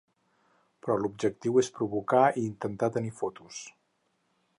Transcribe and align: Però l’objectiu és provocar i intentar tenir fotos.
Però 0.85 0.95
l’objectiu 1.01 1.61
és 1.63 1.69
provocar 1.75 2.23
i 2.31 2.47
intentar 2.53 2.89
tenir 2.97 3.13
fotos. 3.21 3.61